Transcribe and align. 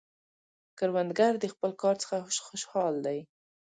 کروندګر 0.77 1.33
د 1.39 1.45
خپل 1.53 1.71
کار 1.81 1.95
څخه 2.03 2.15
خوشحال 2.47 2.95
دی 3.05 3.19